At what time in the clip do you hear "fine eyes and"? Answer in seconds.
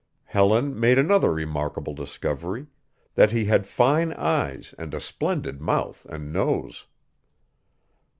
3.67-4.95